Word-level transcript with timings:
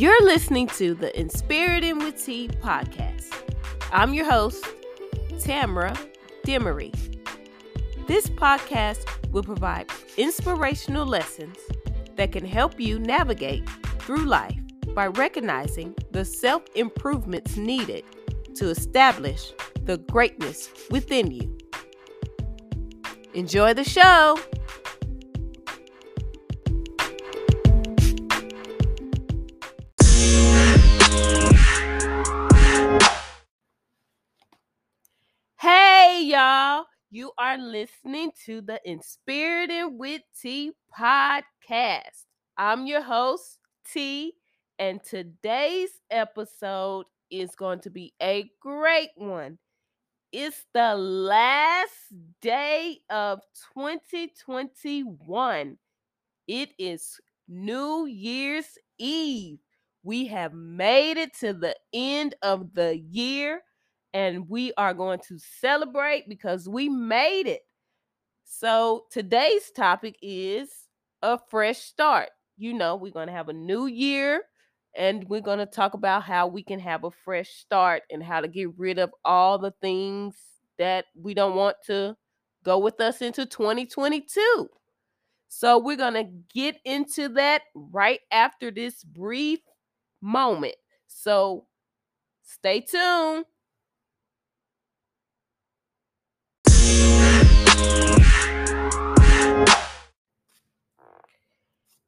You're 0.00 0.24
listening 0.24 0.66
to 0.78 0.94
the 0.94 1.14
Inspirited 1.20 1.98
with 1.98 2.24
T 2.24 2.48
podcast. 2.48 3.34
I'm 3.92 4.14
your 4.14 4.24
host, 4.24 4.64
Tamara 5.38 5.94
Demery. 6.42 6.90
This 8.06 8.26
podcast 8.30 9.04
will 9.30 9.42
provide 9.42 9.90
inspirational 10.16 11.04
lessons 11.04 11.58
that 12.16 12.32
can 12.32 12.46
help 12.46 12.80
you 12.80 12.98
navigate 12.98 13.68
through 13.98 14.24
life 14.24 14.58
by 14.94 15.08
recognizing 15.08 15.94
the 16.12 16.24
self 16.24 16.62
improvements 16.74 17.58
needed 17.58 18.02
to 18.54 18.70
establish 18.70 19.52
the 19.84 19.98
greatness 19.98 20.70
within 20.90 21.30
you. 21.30 21.58
Enjoy 23.34 23.74
the 23.74 23.84
show. 23.84 24.38
You 37.12 37.32
are 37.38 37.58
listening 37.58 38.30
to 38.46 38.60
the 38.60 38.80
Inspirited 38.88 39.98
with 39.98 40.22
T 40.40 40.70
podcast. 40.96 42.26
I'm 42.56 42.86
your 42.86 43.02
host, 43.02 43.58
T, 43.92 44.34
and 44.78 45.02
today's 45.02 45.90
episode 46.08 47.06
is 47.28 47.56
going 47.56 47.80
to 47.80 47.90
be 47.90 48.14
a 48.22 48.48
great 48.60 49.10
one. 49.16 49.58
It's 50.30 50.64
the 50.72 50.94
last 50.94 51.90
day 52.40 53.00
of 53.10 53.40
2021. 53.74 55.78
It 56.46 56.70
is 56.78 57.20
New 57.48 58.06
Year's 58.06 58.78
Eve. 58.98 59.58
We 60.04 60.28
have 60.28 60.54
made 60.54 61.16
it 61.16 61.34
to 61.40 61.54
the 61.54 61.74
end 61.92 62.36
of 62.42 62.72
the 62.74 62.96
year 62.96 63.62
and 64.12 64.48
we 64.48 64.72
are 64.76 64.94
going 64.94 65.20
to 65.28 65.38
celebrate 65.38 66.28
because 66.28 66.68
we 66.68 66.88
made 66.88 67.46
it. 67.46 67.62
So 68.44 69.04
today's 69.10 69.70
topic 69.70 70.16
is 70.22 70.68
a 71.22 71.38
fresh 71.50 71.78
start. 71.78 72.30
You 72.56 72.74
know, 72.74 72.96
we're 72.96 73.12
going 73.12 73.28
to 73.28 73.32
have 73.32 73.48
a 73.48 73.54
new 73.54 73.86
year 73.86 74.42
and 74.96 75.24
we're 75.28 75.40
going 75.40 75.60
to 75.60 75.66
talk 75.66 75.94
about 75.94 76.24
how 76.24 76.46
we 76.46 76.62
can 76.62 76.80
have 76.80 77.04
a 77.04 77.10
fresh 77.10 77.48
start 77.48 78.02
and 78.10 78.22
how 78.22 78.40
to 78.40 78.48
get 78.48 78.68
rid 78.76 78.98
of 78.98 79.10
all 79.24 79.58
the 79.58 79.72
things 79.80 80.34
that 80.78 81.06
we 81.14 81.32
don't 81.34 81.56
want 81.56 81.76
to 81.86 82.16
go 82.64 82.78
with 82.78 83.00
us 83.00 83.22
into 83.22 83.46
2022. 83.46 84.68
So 85.48 85.78
we're 85.78 85.96
going 85.96 86.14
to 86.14 86.30
get 86.54 86.76
into 86.84 87.28
that 87.30 87.62
right 87.74 88.20
after 88.30 88.70
this 88.70 89.02
brief 89.04 89.60
moment. 90.20 90.74
So 91.06 91.66
stay 92.42 92.80
tuned. 92.80 93.44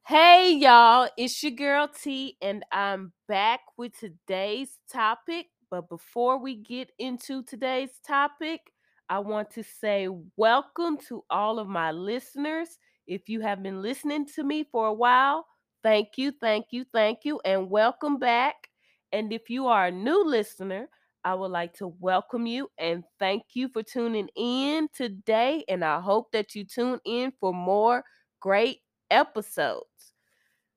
Hey 0.04 0.52
y'all, 0.56 1.08
it's 1.16 1.42
your 1.42 1.52
girl 1.52 1.88
T, 1.88 2.36
and 2.42 2.64
I'm 2.70 3.12
back 3.28 3.60
with 3.78 3.98
today's 3.98 4.78
topic. 4.92 5.46
But 5.70 5.88
before 5.88 6.38
we 6.38 6.56
get 6.56 6.90
into 6.98 7.42
today's 7.42 7.98
topic, 8.06 8.60
I 9.08 9.20
want 9.20 9.50
to 9.52 9.62
say 9.62 10.08
welcome 10.36 10.98
to 11.08 11.24
all 11.30 11.58
of 11.58 11.66
my 11.66 11.92
listeners. 11.92 12.68
If 13.06 13.30
you 13.30 13.40
have 13.40 13.62
been 13.62 13.80
listening 13.80 14.26
to 14.34 14.42
me 14.42 14.64
for 14.70 14.88
a 14.88 14.92
while, 14.92 15.46
thank 15.82 16.18
you, 16.18 16.32
thank 16.32 16.66
you, 16.72 16.84
thank 16.92 17.20
you, 17.24 17.40
and 17.44 17.70
welcome 17.70 18.18
back. 18.18 18.68
And 19.12 19.32
if 19.32 19.48
you 19.48 19.68
are 19.68 19.86
a 19.86 19.90
new 19.92 20.24
listener, 20.24 20.88
I 21.24 21.34
would 21.34 21.50
like 21.50 21.74
to 21.74 21.88
welcome 22.00 22.46
you 22.46 22.68
and 22.78 23.04
thank 23.18 23.42
you 23.54 23.68
for 23.68 23.82
tuning 23.82 24.28
in 24.36 24.88
today. 24.94 25.64
And 25.68 25.84
I 25.84 26.00
hope 26.00 26.32
that 26.32 26.54
you 26.54 26.64
tune 26.64 27.00
in 27.04 27.32
for 27.40 27.52
more 27.54 28.04
great 28.40 28.80
episodes. 29.10 30.12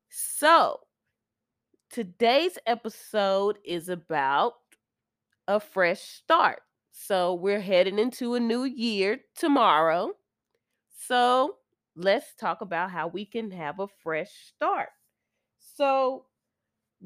So, 0.09 0.79
today's 1.89 2.57
episode 2.65 3.57
is 3.65 3.89
about 3.89 4.53
a 5.47 5.59
fresh 5.59 6.01
start. 6.01 6.61
So, 6.91 7.35
we're 7.35 7.61
heading 7.61 7.99
into 7.99 8.35
a 8.35 8.39
new 8.39 8.63
year 8.63 9.19
tomorrow. 9.35 10.11
So, 11.07 11.57
let's 11.95 12.35
talk 12.35 12.61
about 12.61 12.91
how 12.91 13.07
we 13.09 13.25
can 13.25 13.51
have 13.51 13.79
a 13.79 13.87
fresh 14.03 14.31
start. 14.55 14.89
So, 15.59 16.25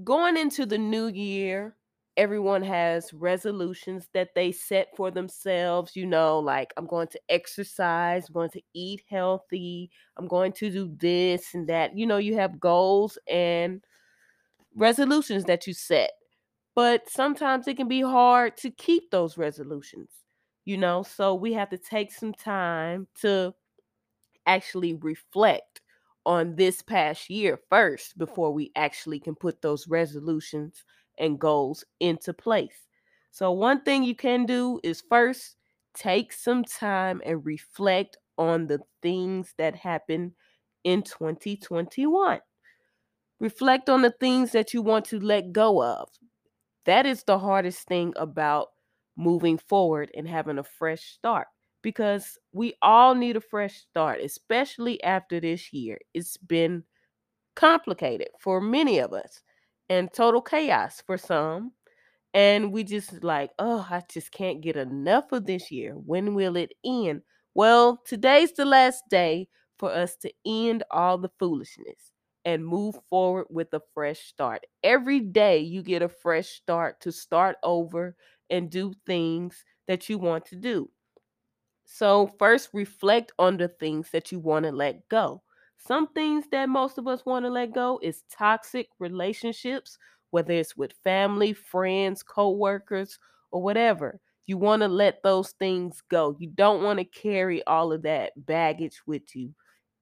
going 0.04 0.38
into 0.38 0.66
the 0.66 0.80
new 0.80 1.08
year, 1.08 1.76
everyone 2.20 2.62
has 2.64 3.14
resolutions 3.14 4.10
that 4.14 4.36
they 4.36 4.52
set 4.52 4.90
for 4.98 5.10
themselves, 5.10 5.96
you 5.96 6.06
know, 6.06 6.38
like 6.40 6.74
I'm 6.78 6.86
going 6.88 7.08
to 7.10 7.22
exercise, 7.30 8.28
I'm 8.28 8.34
going 8.34 8.52
to 8.52 8.62
eat 8.76 9.04
healthy, 9.10 9.90
I'm 10.18 10.28
going 10.28 10.52
to 10.54 10.70
do 10.70 10.94
this 10.98 11.56
and 11.56 11.70
that. 11.70 11.98
You 11.98 12.06
know, 12.06 12.18
you 12.18 12.36
have 12.36 12.60
goals 12.60 13.18
and 13.30 13.82
resolutions 14.76 15.46
that 15.46 15.68
you 15.68 15.74
set. 15.74 16.12
But 16.76 17.10
sometimes 17.10 17.68
it 17.68 17.78
can 17.78 17.88
be 17.88 18.02
hard 18.02 18.58
to 18.58 18.72
keep 18.72 19.12
those 19.12 19.38
resolutions, 19.38 20.12
you 20.66 20.78
know, 20.78 21.04
so 21.04 21.36
we 21.36 21.54
have 21.54 21.70
to 21.72 21.78
take 21.78 22.12
some 22.14 22.34
time 22.34 23.08
to 23.22 23.54
actually 24.46 24.94
reflect 24.96 25.82
on 26.26 26.56
this 26.56 26.82
past 26.82 27.30
year 27.30 27.60
first 27.70 28.18
before 28.18 28.52
we 28.54 28.72
actually 28.76 29.20
can 29.20 29.36
put 29.36 29.62
those 29.62 29.88
resolutions 29.88 30.84
and 31.20 31.40
goals 31.40 31.84
into 32.00 32.34
place. 32.34 32.88
So, 33.32 33.52
one 33.52 33.82
thing 33.82 34.04
you 34.04 34.16
can 34.16 34.46
do 34.46 34.80
is 34.84 35.04
first 35.10 35.56
take 35.94 36.34
some 36.34 36.64
time 36.64 37.22
and 37.26 37.46
reflect 37.46 38.18
on 38.38 38.68
the 38.68 38.80
things 39.02 39.54
that 39.58 39.76
happened 39.76 40.34
in 40.84 41.04
2021. 41.04 42.40
Reflect 43.40 43.90
on 43.90 44.02
the 44.02 44.12
things 44.20 44.52
that 44.52 44.74
you 44.74 44.82
want 44.82 45.06
to 45.06 45.20
let 45.20 45.52
go 45.52 45.84
of. 45.84 46.10
That 46.86 47.06
is 47.06 47.24
the 47.24 47.40
hardest 47.40 47.88
thing 47.88 48.14
about 48.16 48.70
moving 49.16 49.58
forward 49.58 50.12
and 50.16 50.28
having 50.28 50.58
a 50.58 50.64
fresh 50.64 51.04
start 51.04 51.48
because 51.82 52.38
we 52.52 52.74
all 52.82 53.16
need 53.16 53.38
a 53.38 53.42
fresh 53.42 53.76
start, 53.76 54.20
especially 54.22 55.02
after 55.04 55.40
this 55.40 55.72
year. 55.72 56.00
It's 56.14 56.38
been 56.38 56.84
complicated 57.56 58.30
for 58.40 58.62
many 58.62 59.00
of 59.00 59.14
us 59.14 59.42
and 59.90 60.12
total 60.14 60.42
chaos 60.42 61.02
for 61.06 61.18
some. 61.18 61.74
And 62.34 62.72
we 62.72 62.84
just 62.84 63.24
like, 63.24 63.52
oh, 63.60 63.88
I 63.90 64.04
just 64.10 64.32
can't 64.32 64.62
get 64.62 64.76
enough 64.78 65.32
of 65.32 65.46
this 65.46 65.72
year. 65.72 65.94
When 65.94 66.36
will 66.36 66.56
it 66.58 66.74
end? 66.86 67.24
Well, 67.56 68.02
today's 68.06 68.54
the 68.54 68.66
last 68.66 69.04
day 69.10 69.48
for 69.80 69.92
us 69.92 70.16
to 70.18 70.32
end 70.46 70.84
all 70.92 71.18
the 71.18 71.32
foolishness 71.40 72.12
and 72.46 72.66
move 72.66 72.96
forward 73.10 73.48
with 73.50 73.74
a 73.74 73.82
fresh 73.94 74.20
start. 74.20 74.66
Every 74.84 75.20
day 75.20 75.60
you 75.60 75.82
get 75.84 76.02
a 76.04 76.10
fresh 76.10 76.50
start 76.50 77.02
to 77.02 77.12
start 77.12 77.58
over 77.64 78.16
and 78.50 78.70
do 78.70 78.94
things 79.06 79.66
that 79.88 80.10
you 80.10 80.18
want 80.18 80.46
to 80.48 80.56
do. 80.56 80.90
So, 81.86 82.28
first, 82.40 82.70
reflect 82.74 83.32
on 83.40 83.58
the 83.58 83.68
things 83.68 84.12
that 84.12 84.32
you 84.32 84.40
want 84.40 84.66
to 84.66 84.72
let 84.72 85.10
go. 85.10 85.42
Some 85.80 86.08
things 86.10 86.46
that 86.52 86.70
most 86.70 86.98
of 87.00 87.08
us 87.08 87.26
want 87.26 87.46
to 87.46 87.50
let 87.50 87.74
go 87.74 88.00
is 88.04 88.24
toxic 88.30 88.90
relationships, 89.00 89.98
whether 90.32 90.54
it's 90.54 90.78
with 90.78 90.94
family, 91.04 91.54
friends, 91.54 92.22
co-workers, 92.24 93.18
or 93.52 93.62
whatever. 93.64 94.20
You 94.46 94.58
want 94.58 94.82
to 94.84 94.88
let 94.88 95.24
those 95.24 95.52
things 95.54 96.02
go. 96.10 96.36
You 96.40 96.50
don't 96.50 96.84
want 96.84 97.00
to 97.00 97.06
carry 97.06 97.64
all 97.66 97.92
of 97.94 98.04
that 98.04 98.34
baggage 98.46 99.02
with 99.08 99.36
you 99.36 99.54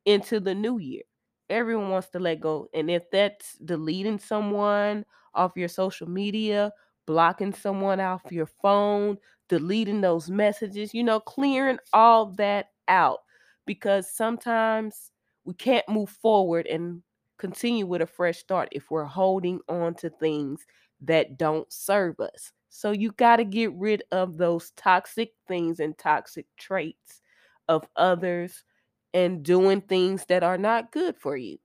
into 0.05 0.39
the 0.39 0.55
new 0.55 0.79
year. 0.79 1.03
Everyone 1.49 1.89
wants 1.89 2.09
to 2.09 2.19
let 2.19 2.41
go. 2.41 2.67
And 2.73 2.89
if 2.89 3.09
that's 3.11 3.57
deleting 3.59 4.19
someone 4.19 5.05
off 5.33 5.53
your 5.55 5.69
social 5.69 6.09
media, 6.09 6.73
blocking 7.05 7.53
someone 7.53 7.99
off 7.99 8.31
your 8.31 8.47
phone, 8.47 9.17
deleting 9.49 10.01
those 10.01 10.29
messages, 10.29 10.93
you 10.93 11.03
know, 11.03 11.19
clearing 11.19 11.79
all 11.93 12.27
that 12.33 12.67
out 12.87 13.19
because 13.65 14.09
sometimes 14.11 15.11
we 15.47 15.53
can't 15.53 15.87
move 15.87 16.09
forward 16.09 16.67
and 16.67 17.01
continue 17.37 17.85
with 17.87 18.01
a 18.01 18.05
fresh 18.07 18.37
start 18.37 18.67
if 18.73 18.91
we're 18.91 19.05
holding 19.05 19.61
on 19.69 19.95
to 19.95 20.09
things 20.09 20.65
that 21.01 21.37
don't 21.37 21.71
serve 21.71 22.19
us. 22.19 22.51
So 22.69 22.91
you 22.91 23.13
got 23.13 23.37
to 23.37 23.45
get 23.45 23.71
rid 23.73 24.03
of 24.11 24.37
those 24.37 24.71
toxic 24.71 25.31
things 25.47 25.79
and 25.79 25.97
toxic 25.97 26.47
traits 26.57 27.21
of 27.69 27.87
others 27.95 28.65
and 29.13 29.41
doing 29.41 29.79
things 29.79 30.25
that 30.25 30.43
are 30.43 30.57
not 30.57 30.91
good 30.91 31.15
for 31.17 31.37
you. 31.37 31.59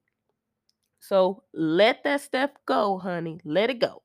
So 1.01 1.43
let 1.53 2.05
that 2.05 2.21
stuff 2.21 2.53
go, 2.65 2.99
honey. 2.99 3.41
Let 3.45 3.71
it 3.71 3.81
go. 3.81 4.03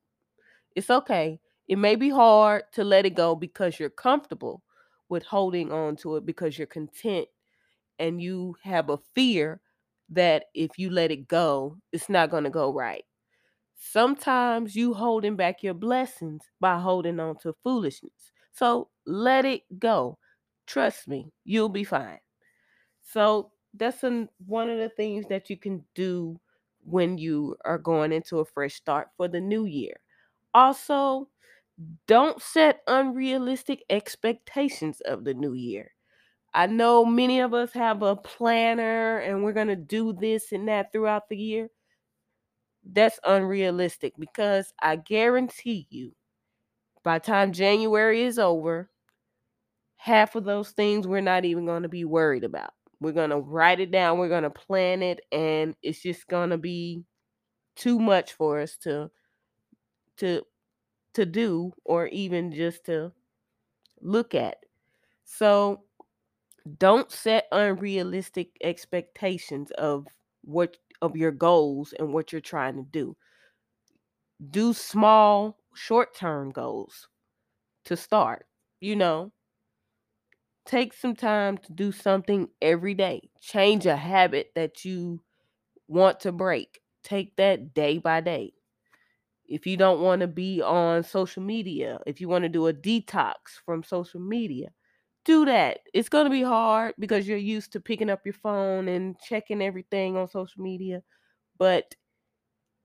It's 0.76 0.90
okay. 0.90 1.40
It 1.68 1.78
may 1.78 1.96
be 1.96 2.10
hard 2.10 2.64
to 2.74 2.84
let 2.84 3.06
it 3.06 3.16
go 3.16 3.36
because 3.36 3.80
you're 3.80 3.92
comfortable 3.92 4.64
with 5.10 5.24
holding 5.24 5.72
on 5.72 5.98
to 5.98 6.16
it 6.16 6.26
because 6.26 6.58
you're 6.58 6.68
content 6.68 7.28
and 8.00 8.22
you 8.22 8.56
have 8.64 8.90
a 8.90 8.98
fear 9.14 9.62
that 10.10 10.46
if 10.54 10.72
you 10.78 10.90
let 10.90 11.12
it 11.12 11.28
go, 11.28 11.78
it's 11.92 12.10
not 12.10 12.30
going 12.32 12.44
to 12.46 12.50
go 12.50 12.74
right. 12.74 13.04
Sometimes 13.78 14.76
you 14.76 14.94
holding 14.94 15.36
back 15.36 15.64
your 15.64 15.74
blessings 15.74 16.44
by 16.60 16.80
holding 16.80 17.20
on 17.20 17.38
to 17.40 17.56
foolishness. 17.64 18.32
So 18.54 18.90
let 19.06 19.46
it 19.46 19.64
go. 19.80 20.18
Trust 20.68 21.08
me, 21.08 21.32
you'll 21.46 21.70
be 21.70 21.84
fine. 21.84 22.20
So 23.04 23.52
that's 23.74 24.04
an, 24.04 24.30
one 24.46 24.70
of 24.70 24.78
the 24.80 24.90
things 24.90 25.26
that 25.30 25.50
you 25.50 25.58
can 25.58 25.86
do 25.96 26.40
when 26.84 27.18
you 27.18 27.56
are 27.66 27.78
going 27.78 28.12
into 28.12 28.40
a 28.40 28.46
fresh 28.46 28.76
start 28.76 29.10
for 29.18 29.28
the 29.28 29.42
new 29.42 29.66
year. 29.66 30.00
Also, 30.54 31.30
don't 32.08 32.42
set 32.42 32.82
unrealistic 32.88 33.84
expectations 33.90 35.02
of 35.02 35.26
the 35.26 35.34
new 35.34 35.54
year. 35.54 35.92
I 36.58 36.66
know 36.66 37.06
many 37.06 37.40
of 37.42 37.54
us 37.54 37.72
have 37.74 38.02
a 38.02 38.16
planner 38.18 39.20
and 39.20 39.44
we're 39.44 39.54
going 39.54 39.68
to 39.70 39.78
do 39.78 40.14
this 40.14 40.52
and 40.52 40.68
that 40.68 40.92
throughout 40.92 41.30
the 41.30 41.38
year. 41.38 41.70
That's 42.84 43.20
unrealistic 43.24 44.14
because 44.18 44.74
I 44.82 44.96
guarantee 44.96 45.88
you, 45.92 46.14
by 47.04 47.20
time 47.20 47.54
January 47.54 48.24
is 48.24 48.40
over, 48.40 48.90
half 49.98 50.36
of 50.36 50.46
those 50.46 50.72
things 50.72 51.08
we're 51.08 51.22
not 51.22 51.46
even 51.46 51.66
going 51.66 51.84
to 51.84 51.90
be 51.90 52.06
worried 52.06 52.44
about. 52.44 52.72
We're 53.00 53.12
going 53.14 53.30
to 53.30 53.38
write 53.38 53.80
it 53.80 53.92
down, 53.92 54.18
we're 54.18 54.30
going 54.30 54.44
to 54.44 54.50
plan 54.50 55.04
it, 55.04 55.22
and 55.32 55.76
it's 55.84 56.02
just 56.02 56.28
going 56.28 56.50
to 56.50 56.58
be 56.58 57.04
too 57.76 58.00
much 58.00 58.34
for 58.34 58.62
us 58.62 58.78
to 58.80 59.12
to 60.18 60.42
to 61.14 61.26
do 61.26 61.74
or 61.86 62.08
even 62.08 62.52
just 62.54 62.86
to 62.86 63.12
look 64.02 64.36
at. 64.36 64.58
So 65.26 65.84
don't 66.68 67.12
set 67.12 67.48
unrealistic 67.52 68.50
expectations 68.64 69.72
of 69.72 70.06
what 70.44 70.78
of 71.02 71.16
your 71.16 71.32
goals 71.32 71.94
and 72.00 72.14
what 72.14 72.32
you're 72.32 72.42
trying 72.42 72.76
to 72.76 72.84
do. 72.84 73.16
Do 74.50 74.74
small 74.74 75.58
short-term 75.74 76.52
goals 76.52 77.08
to 77.86 77.96
start, 77.98 78.46
you 78.80 78.96
know. 78.96 79.32
Take 80.66 80.94
some 80.94 81.16
time 81.16 81.58
to 81.60 81.72
do 81.72 81.92
something 81.92 82.50
every 82.62 82.94
day. 82.94 83.30
Change 83.40 83.86
a 83.86 83.96
habit 83.96 84.52
that 84.56 84.84
you 84.84 85.22
want 85.88 86.20
to 86.22 86.32
break. 86.32 86.82
Take 87.04 87.36
that 87.38 87.74
day 87.74 88.00
by 88.00 88.22
day. 88.22 88.54
If 89.46 89.66
you 89.66 89.78
don't 89.78 90.02
want 90.02 90.22
to 90.22 90.28
be 90.28 90.62
on 90.62 91.04
social 91.04 91.42
media, 91.42 92.00
if 92.06 92.20
you 92.20 92.28
want 92.28 92.44
to 92.44 92.50
do 92.50 92.68
a 92.68 92.74
detox 92.74 93.36
from 93.66 93.82
social 93.82 94.20
media, 94.20 94.68
do 95.28 95.46
that. 95.46 95.82
It's 95.94 96.10
going 96.10 96.26
to 96.26 96.32
be 96.32 96.44
hard 96.44 96.96
because 97.00 97.28
you're 97.30 97.38
used 97.38 97.74
to 97.74 97.82
picking 97.82 98.10
up 98.12 98.22
your 98.26 98.34
phone 98.36 98.90
and 98.90 99.20
checking 99.22 99.62
everything 99.62 100.18
on 100.18 100.30
social 100.30 100.64
media, 100.64 101.04
but 101.58 101.96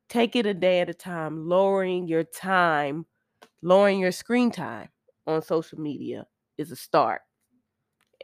take 0.09 0.37
it 0.37 0.47
a 0.47 0.55
day 0.55 0.81
at 0.81 0.91
a 0.91 0.94
time, 0.94 1.49
lowering 1.49 2.06
your 2.06 2.25
time, 2.25 3.06
lowering 3.62 4.00
your 4.00 4.12
screen 4.12 4.50
time 4.50 4.89
on 5.27 5.43
social 5.43 5.81
media 5.81 6.27
is 6.59 6.73
a 6.73 6.77
start. 6.77 7.23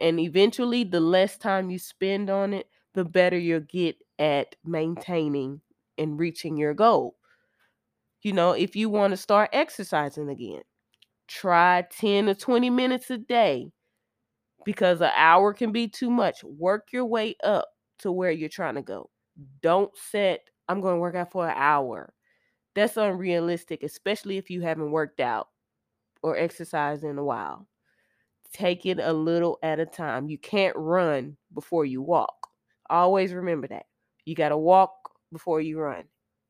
And 0.01 0.19
eventually, 0.19 0.83
the 0.83 0.99
less 0.99 1.37
time 1.37 1.69
you 1.69 1.77
spend 1.77 2.29
on 2.29 2.53
it, 2.53 2.69
the 2.95 3.05
better 3.05 3.37
you'll 3.37 3.59
get 3.61 3.97
at 4.17 4.55
maintaining 4.63 5.61
and 5.97 6.19
reaching 6.19 6.57
your 6.57 6.73
goal. 6.73 7.17
You 8.21 8.33
know, 8.33 8.51
if 8.51 8.75
you 8.75 8.89
want 8.89 9.11
to 9.11 9.17
start 9.17 9.49
exercising 9.53 10.29
again, 10.29 10.61
try 11.27 11.83
10 11.91 12.27
to 12.27 12.35
20 12.35 12.69
minutes 12.69 13.09
a 13.11 13.17
day 13.17 13.71
because 14.69 15.01
an 15.01 15.09
hour 15.15 15.51
can 15.51 15.71
be 15.71 15.87
too 15.87 16.11
much. 16.11 16.43
Work 16.43 16.89
your 16.93 17.05
way 17.05 17.35
up 17.43 17.69
to 17.97 18.11
where 18.11 18.29
you're 18.29 18.49
trying 18.49 18.75
to 18.75 18.83
go. 18.83 19.09
Don't 19.63 19.89
set, 19.97 20.41
I'm 20.67 20.79
going 20.79 20.97
to 20.97 20.99
work 20.99 21.15
out 21.15 21.31
for 21.31 21.49
an 21.49 21.55
hour. 21.57 22.13
That's 22.75 22.95
unrealistic, 22.95 23.81
especially 23.81 24.37
if 24.37 24.51
you 24.51 24.61
haven't 24.61 24.91
worked 24.91 25.21
out 25.21 25.47
or 26.21 26.37
exercised 26.37 27.03
in 27.03 27.17
a 27.17 27.23
while. 27.23 27.65
Take 28.53 28.85
it 28.85 28.99
a 28.99 29.11
little 29.11 29.57
at 29.63 29.79
a 29.79 29.87
time. 29.87 30.29
You 30.29 30.37
can't 30.37 30.75
run 30.77 31.35
before 31.55 31.83
you 31.83 32.03
walk. 32.03 32.47
Always 32.91 33.33
remember 33.33 33.67
that. 33.69 33.87
You 34.25 34.35
got 34.35 34.49
to 34.49 34.57
walk 34.57 34.93
before 35.33 35.61
you 35.61 35.79
run. 35.79 36.03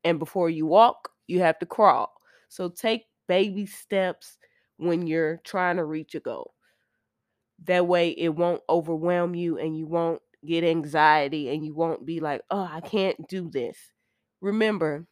And 0.04 0.20
before 0.20 0.50
you 0.50 0.66
walk, 0.66 1.08
you 1.28 1.40
have 1.40 1.58
to 1.60 1.66
crawl. 1.66 2.12
So 2.50 2.68
take 2.68 3.06
baby 3.30 3.66
steps 3.66 4.38
when 4.76 5.08
you're 5.08 5.40
trying 5.46 5.78
to 5.78 5.86
reach 5.86 6.16
a 6.16 6.20
goal. 6.20 6.54
That 7.66 7.88
way 7.88 8.10
it 8.12 8.30
won't 8.30 8.64
overwhelm 8.70 9.36
you 9.36 9.58
and 9.58 9.78
you 9.78 9.86
won't 9.86 10.22
get 10.46 10.64
anxiety 10.64 11.50
and 11.50 11.66
you 11.66 11.74
won't 11.74 12.06
be 12.06 12.20
like, 12.20 12.42
oh, 12.50 12.68
I 12.72 12.82
can't 12.82 13.28
do 13.28 13.50
this. 13.50 13.78
Remember, 14.42 15.06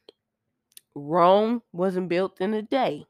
Rome 0.96 1.62
wasn't 1.72 2.10
built 2.10 2.42
in 2.42 2.54
a 2.54 2.62
day. 2.62 3.06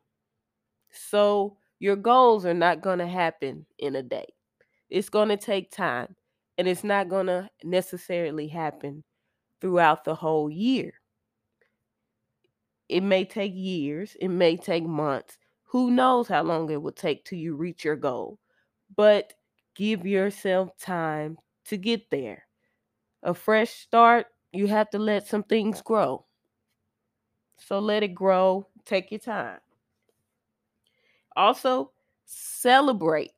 So 0.92 1.58
your 1.80 1.96
goals 1.96 2.46
are 2.46 2.54
not 2.54 2.82
going 2.82 3.00
to 3.00 3.08
happen 3.08 3.66
in 3.78 3.96
a 3.96 4.04
day. 4.04 4.28
It's 4.90 5.10
going 5.10 5.30
to 5.30 5.38
take 5.38 5.72
time 5.72 6.16
and 6.58 6.68
it's 6.68 6.84
not 6.84 7.10
going 7.10 7.28
to 7.28 7.50
necessarily 7.64 8.48
happen 8.48 9.04
throughout 9.62 10.04
the 10.06 10.16
whole 10.16 10.50
year. 10.50 10.94
It 12.90 13.02
may 13.02 13.24
take 13.24 13.54
years, 13.56 14.18
it 14.20 14.28
may 14.28 14.58
take 14.58 14.84
months. 14.84 15.38
Who 15.68 15.90
knows 15.90 16.28
how 16.28 16.44
long 16.44 16.70
it 16.70 16.82
will 16.82 16.92
take 16.92 17.24
till 17.24 17.40
you 17.40 17.56
reach 17.56 17.86
your 17.86 17.96
goal? 17.96 18.40
But 18.98 19.34
give 19.76 20.06
yourself 20.06 20.78
time 20.78 21.38
to 21.66 21.78
get 21.78 22.10
there. 22.12 22.44
A 23.24 23.34
fresh 23.34 23.70
start, 23.72 24.28
you 24.52 24.68
have 24.68 24.90
to 24.90 25.00
let 25.00 25.28
some 25.28 25.44
things 25.44 25.82
grow. 25.82 26.26
So 27.58 27.80
let 27.80 28.04
it 28.04 28.14
grow, 28.16 28.68
take 28.86 29.12
your 29.12 29.20
time. 29.20 29.60
Also, 31.36 31.92
celebrate. 32.26 33.32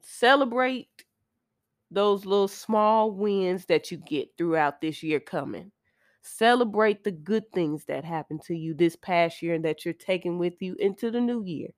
Celebrate 0.00 0.88
those 1.90 2.24
little 2.24 2.48
small 2.48 3.10
wins 3.10 3.66
that 3.66 3.90
you 3.90 3.98
get 3.98 4.30
throughout 4.38 4.80
this 4.80 5.02
year 5.02 5.20
coming. 5.20 5.70
Celebrate 6.22 7.02
the 7.02 7.10
good 7.10 7.50
things 7.52 7.84
that 7.86 8.04
happened 8.04 8.42
to 8.42 8.54
you 8.54 8.74
this 8.74 8.96
past 8.96 9.42
year 9.42 9.54
and 9.54 9.64
that 9.64 9.84
you're 9.84 9.94
taking 9.94 10.38
with 10.38 10.62
you 10.62 10.74
into 10.78 11.10
the 11.10 11.20
new 11.20 11.42
year. 11.44 11.70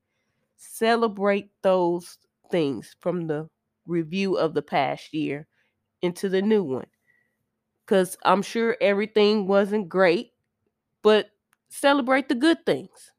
Celebrate 0.57 1.51
those 1.63 2.19
things 2.51 2.97
from 3.01 3.27
the 3.27 3.49
review 3.87 4.37
of 4.37 4.55
the 4.55 4.63
past 4.63 5.13
year 5.13 5.47
into 6.03 6.29
the 6.29 6.43
new 6.43 6.63
one. 6.63 6.87
Because 7.85 8.17
I'm 8.25 8.43
sure 8.43 8.77
everything 8.81 9.47
wasn't 9.47 9.89
great, 9.89 10.33
but 11.03 11.31
celebrate 11.69 12.29
the 12.29 12.35
good 12.35 12.65
things. 12.65 13.13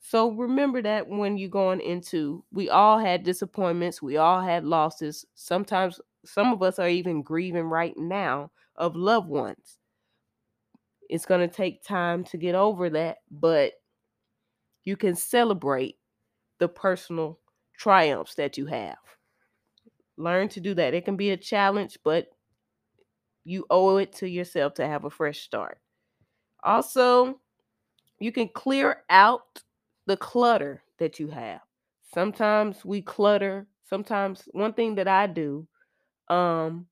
So 0.00 0.30
remember 0.30 0.80
that 0.80 1.06
when 1.06 1.36
you're 1.36 1.50
going 1.50 1.80
into, 1.80 2.42
we 2.50 2.70
all 2.70 2.98
had 2.98 3.24
disappointments, 3.24 4.00
we 4.00 4.16
all 4.16 4.40
had 4.40 4.64
losses. 4.64 5.26
Sometimes 5.34 6.00
some 6.24 6.52
of 6.52 6.62
us 6.62 6.78
are 6.78 6.88
even 6.88 7.22
grieving 7.22 7.64
right 7.64 7.94
now 7.96 8.50
of 8.76 8.96
loved 8.96 9.28
ones. 9.28 9.76
It's 11.10 11.26
going 11.26 11.46
to 11.46 11.54
take 11.54 11.82
time 11.82 12.24
to 12.24 12.38
get 12.38 12.54
over 12.54 12.88
that, 12.90 13.18
but 13.30 13.72
you 14.84 14.96
can 14.96 15.14
celebrate 15.14 15.96
the 16.58 16.68
personal 16.68 17.38
triumphs 17.78 18.34
that 18.34 18.58
you 18.58 18.66
have. 18.66 18.98
Learn 20.18 20.48
to 20.50 20.60
do 20.60 20.74
that. 20.74 20.94
It 20.94 21.04
can 21.04 21.16
be 21.16 21.30
a 21.30 21.36
challenge, 21.36 21.98
but 22.04 22.28
you 23.44 23.64
owe 23.70 23.96
it 23.96 24.12
to 24.14 24.28
yourself 24.28 24.74
to 24.74 24.86
have 24.86 25.04
a 25.04 25.10
fresh 25.10 25.40
start. 25.40 25.78
Also, 26.64 27.40
you 28.18 28.32
can 28.32 28.48
clear 28.48 29.04
out 29.08 29.62
the 30.06 30.16
clutter 30.16 30.82
that 30.98 31.20
you 31.20 31.28
have. 31.28 31.60
Sometimes 32.12 32.84
we 32.84 33.00
clutter. 33.00 33.66
Sometimes 33.84 34.42
one 34.52 34.72
thing 34.74 34.96
that 34.96 35.08
I 35.08 35.26
do, 35.26 35.66
um, 36.28 36.86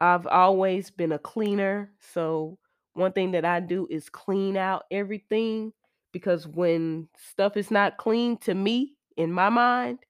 I've 0.00 0.26
always 0.26 0.90
been 0.90 1.12
a 1.12 1.18
cleaner. 1.18 1.92
So 2.12 2.58
one 2.92 3.12
thing 3.12 3.32
that 3.32 3.44
I 3.44 3.60
do 3.60 3.88
is 3.90 4.08
clean 4.08 4.56
out 4.56 4.84
everything 4.90 5.72
because 6.12 6.46
when 6.46 7.08
stuff 7.16 7.56
is 7.56 7.70
not 7.70 7.96
clean 7.96 8.36
to 8.38 8.54
me 8.54 8.94
in 9.16 9.32
my 9.32 9.48
mind, 9.48 10.00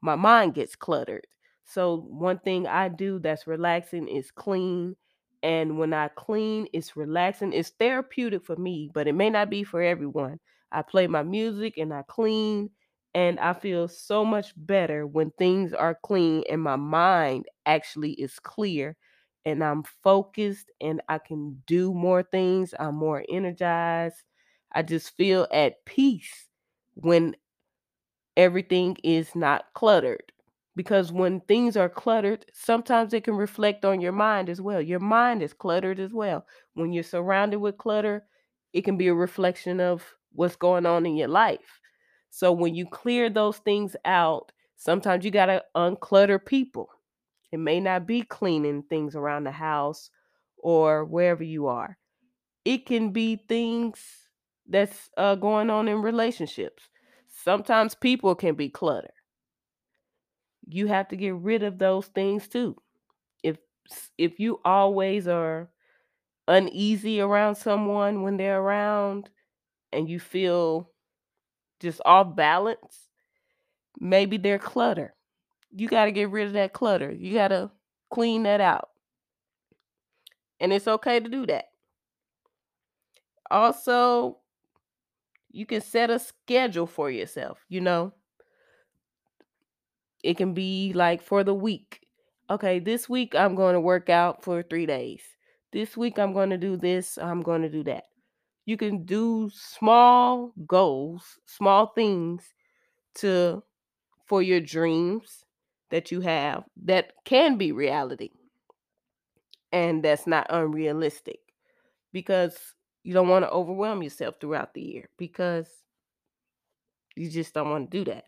my 0.00 0.14
mind 0.16 0.54
gets 0.54 0.76
cluttered. 0.76 1.26
So 1.64 2.06
one 2.08 2.38
thing 2.38 2.66
I 2.66 2.88
do 2.88 3.18
that's 3.18 3.46
relaxing 3.46 4.08
is 4.08 4.30
clean. 4.30 4.96
And 5.42 5.78
when 5.78 5.92
I 5.92 6.08
clean, 6.08 6.68
it's 6.72 6.96
relaxing. 6.96 7.52
It's 7.52 7.70
therapeutic 7.70 8.44
for 8.44 8.56
me, 8.56 8.90
but 8.92 9.06
it 9.08 9.14
may 9.14 9.30
not 9.30 9.50
be 9.50 9.64
for 9.64 9.82
everyone. 9.82 10.40
I 10.72 10.82
play 10.82 11.06
my 11.06 11.22
music 11.22 11.78
and 11.78 11.92
I 11.92 12.02
clean 12.02 12.70
and 13.14 13.38
I 13.40 13.52
feel 13.54 13.88
so 13.88 14.24
much 14.24 14.52
better 14.56 15.06
when 15.06 15.30
things 15.32 15.72
are 15.72 15.98
clean 16.02 16.44
and 16.50 16.60
my 16.62 16.76
mind 16.76 17.46
actually 17.64 18.12
is 18.12 18.38
clear 18.38 18.96
and 19.44 19.62
I'm 19.62 19.84
focused 20.02 20.70
and 20.80 21.00
I 21.08 21.18
can 21.18 21.62
do 21.66 21.94
more 21.94 22.22
things. 22.22 22.74
I'm 22.78 22.96
more 22.96 23.24
energized. 23.28 24.16
I 24.72 24.82
just 24.82 25.16
feel 25.16 25.46
at 25.52 25.84
peace 25.84 26.48
when 26.94 27.36
everything 28.36 28.96
is 29.02 29.34
not 29.34 29.66
cluttered. 29.74 30.32
Because 30.76 31.10
when 31.12 31.40
things 31.40 31.76
are 31.76 31.88
cluttered, 31.88 32.44
sometimes 32.52 33.14
it 33.14 33.24
can 33.24 33.34
reflect 33.34 33.84
on 33.84 34.00
your 34.00 34.12
mind 34.12 34.50
as 34.50 34.60
well. 34.60 34.80
Your 34.82 35.00
mind 35.00 35.42
is 35.42 35.54
cluttered 35.54 35.98
as 35.98 36.12
well. 36.12 36.46
When 36.74 36.92
you're 36.92 37.02
surrounded 37.02 37.58
with 37.58 37.78
clutter, 37.78 38.24
it 38.72 38.82
can 38.84 38.96
be 38.98 39.08
a 39.08 39.14
reflection 39.14 39.80
of 39.80 40.04
what's 40.32 40.56
going 40.56 40.84
on 40.86 41.06
in 41.06 41.16
your 41.16 41.28
life. 41.28 41.80
So 42.30 42.52
when 42.52 42.74
you 42.74 42.86
clear 42.86 43.30
those 43.30 43.56
things 43.58 43.96
out, 44.04 44.52
sometimes 44.76 45.24
you 45.24 45.30
got 45.30 45.46
to 45.46 45.64
unclutter 45.74 46.44
people. 46.44 46.90
It 47.52 47.58
may 47.58 47.80
not 47.80 48.06
be 48.06 48.22
cleaning 48.22 48.82
things 48.82 49.16
around 49.16 49.44
the 49.44 49.52
house 49.52 50.10
or 50.58 51.04
wherever 51.04 51.42
you 51.44 51.66
are. 51.68 51.96
It 52.64 52.86
can 52.86 53.12
be 53.12 53.36
things 53.36 54.00
that's 54.68 55.10
uh, 55.16 55.36
going 55.36 55.70
on 55.70 55.88
in 55.88 56.02
relationships. 56.02 56.88
Sometimes 57.46 57.94
people 57.94 58.34
can 58.34 58.56
be 58.56 58.68
clutter. 58.68 59.14
You 60.68 60.88
have 60.88 61.06
to 61.08 61.16
get 61.16 61.36
rid 61.36 61.62
of 61.62 61.78
those 61.78 62.06
things 62.06 62.48
too. 62.48 62.74
If 63.44 63.58
if 64.18 64.40
you 64.40 64.60
always 64.64 65.28
are 65.28 65.70
uneasy 66.48 67.20
around 67.20 67.54
someone 67.54 68.22
when 68.22 68.36
they're 68.36 68.60
around 68.60 69.30
and 69.92 70.08
you 70.08 70.18
feel 70.18 70.90
just 71.78 72.00
off 72.04 72.34
balance, 72.34 73.06
maybe 74.00 74.38
they're 74.38 74.58
clutter. 74.58 75.14
You 75.70 75.86
got 75.86 76.06
to 76.06 76.12
get 76.12 76.30
rid 76.30 76.48
of 76.48 76.54
that 76.54 76.72
clutter. 76.72 77.12
You 77.12 77.32
got 77.32 77.48
to 77.48 77.70
clean 78.12 78.42
that 78.42 78.60
out. 78.60 78.88
And 80.58 80.72
it's 80.72 80.88
okay 80.88 81.20
to 81.20 81.28
do 81.28 81.46
that. 81.46 81.66
Also, 83.52 84.38
you 85.50 85.66
can 85.66 85.80
set 85.80 86.10
a 86.10 86.18
schedule 86.18 86.86
for 86.86 87.10
yourself, 87.10 87.58
you 87.68 87.80
know. 87.80 88.12
It 90.22 90.36
can 90.36 90.54
be 90.54 90.92
like 90.94 91.22
for 91.22 91.44
the 91.44 91.54
week. 91.54 92.00
Okay, 92.50 92.78
this 92.78 93.08
week 93.08 93.34
I'm 93.34 93.54
going 93.54 93.74
to 93.74 93.80
work 93.80 94.08
out 94.08 94.42
for 94.42 94.62
3 94.62 94.86
days. 94.86 95.22
This 95.72 95.96
week 95.96 96.18
I'm 96.18 96.32
going 96.32 96.50
to 96.50 96.58
do 96.58 96.76
this, 96.76 97.18
I'm 97.18 97.42
going 97.42 97.62
to 97.62 97.68
do 97.68 97.82
that. 97.84 98.04
You 98.64 98.76
can 98.76 99.04
do 99.04 99.50
small 99.52 100.52
goals, 100.66 101.38
small 101.44 101.88
things 101.94 102.42
to 103.16 103.62
for 104.24 104.42
your 104.42 104.60
dreams 104.60 105.44
that 105.90 106.10
you 106.10 106.20
have 106.20 106.64
that 106.84 107.12
can 107.24 107.56
be 107.56 107.70
reality. 107.72 108.30
And 109.72 110.02
that's 110.02 110.26
not 110.26 110.46
unrealistic 110.50 111.40
because 112.12 112.56
you 113.06 113.14
don't 113.14 113.28
want 113.28 113.44
to 113.44 113.50
overwhelm 113.52 114.02
yourself 114.02 114.34
throughout 114.40 114.74
the 114.74 114.82
year 114.82 115.08
because 115.16 115.68
you 117.14 117.30
just 117.30 117.54
don't 117.54 117.70
want 117.70 117.88
to 117.88 117.98
do 117.98 118.10
that. 118.10 118.24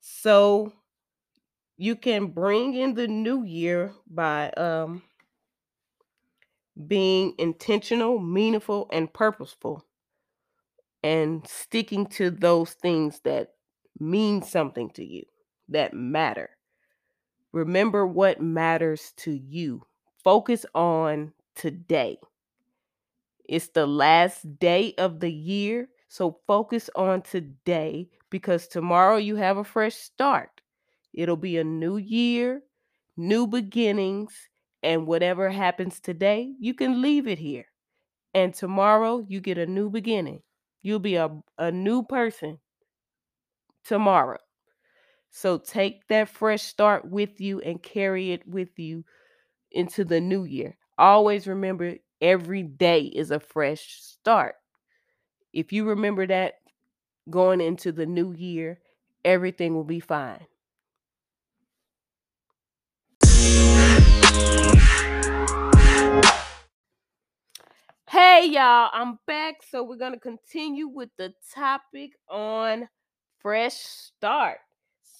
So 0.00 0.72
you 1.76 1.96
can 1.96 2.28
bring 2.28 2.72
in 2.72 2.94
the 2.94 3.06
new 3.06 3.44
year 3.44 3.92
by 4.06 4.48
um 4.52 5.02
being 6.86 7.34
intentional, 7.36 8.18
meaningful, 8.18 8.88
and 8.90 9.12
purposeful 9.12 9.84
and 11.02 11.46
sticking 11.46 12.06
to 12.06 12.30
those 12.30 12.72
things 12.72 13.20
that 13.24 13.52
mean 13.98 14.42
something 14.42 14.88
to 14.92 15.04
you, 15.04 15.24
that 15.68 15.92
matter. 15.92 16.48
Remember 17.52 18.06
what 18.06 18.40
matters 18.40 19.12
to 19.18 19.32
you. 19.32 19.82
Focus 20.24 20.64
on 20.74 21.34
today. 21.54 22.16
It's 23.50 23.66
the 23.70 23.84
last 23.84 24.60
day 24.60 24.94
of 24.96 25.18
the 25.18 25.32
year, 25.32 25.88
so 26.06 26.38
focus 26.46 26.88
on 26.94 27.22
today 27.22 28.08
because 28.30 28.68
tomorrow 28.68 29.16
you 29.16 29.34
have 29.34 29.56
a 29.56 29.64
fresh 29.64 29.96
start. 29.96 30.60
It'll 31.12 31.34
be 31.34 31.58
a 31.58 31.64
new 31.64 31.96
year, 31.96 32.62
new 33.16 33.48
beginnings, 33.48 34.32
and 34.84 35.04
whatever 35.04 35.50
happens 35.50 35.98
today, 35.98 36.54
you 36.60 36.74
can 36.74 37.02
leave 37.02 37.26
it 37.26 37.40
here. 37.40 37.66
And 38.34 38.54
tomorrow 38.54 39.26
you 39.28 39.40
get 39.40 39.58
a 39.58 39.66
new 39.66 39.90
beginning. 39.90 40.42
You'll 40.82 41.00
be 41.00 41.16
a, 41.16 41.36
a 41.58 41.72
new 41.72 42.04
person 42.04 42.60
tomorrow. 43.84 44.38
So 45.30 45.58
take 45.58 46.06
that 46.06 46.28
fresh 46.28 46.62
start 46.62 47.04
with 47.04 47.40
you 47.40 47.58
and 47.62 47.82
carry 47.82 48.30
it 48.30 48.46
with 48.46 48.78
you 48.78 49.04
into 49.72 50.04
the 50.04 50.20
new 50.20 50.44
year. 50.44 50.76
Always 50.96 51.48
remember 51.48 51.96
every 52.20 52.62
day 52.62 53.02
is 53.02 53.30
a 53.30 53.40
fresh 53.40 53.98
start. 54.00 54.56
If 55.52 55.72
you 55.72 55.84
remember 55.84 56.26
that 56.26 56.54
going 57.28 57.60
into 57.60 57.92
the 57.92 58.06
new 58.06 58.32
year, 58.32 58.78
everything 59.24 59.74
will 59.74 59.84
be 59.84 60.00
fine. 60.00 60.46
Hey 68.08 68.48
y'all, 68.48 68.90
I'm 68.92 69.18
back. 69.26 69.62
So 69.70 69.84
we're 69.84 69.96
going 69.96 70.14
to 70.14 70.18
continue 70.18 70.88
with 70.88 71.10
the 71.16 71.32
topic 71.54 72.12
on 72.28 72.88
fresh 73.38 73.74
start. 73.74 74.58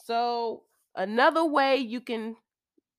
So, 0.04 0.64
another 0.96 1.44
way 1.44 1.76
you 1.76 2.00
can 2.00 2.34